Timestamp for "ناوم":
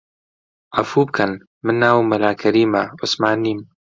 1.81-2.05